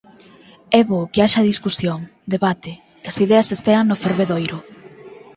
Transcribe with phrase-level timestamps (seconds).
[0.79, 1.99] É bo que haxa discusión,
[2.33, 4.57] debate, que as ideas estean no fervedoiro.